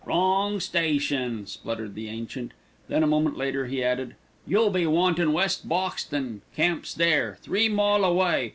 [0.03, 2.53] "Wrong station," spluttered the ancient.
[2.87, 4.15] Then a moment later he added,
[4.47, 6.41] "You be wantin' West Boxton.
[6.55, 7.37] Camp's there.
[7.43, 8.49] Three mile away.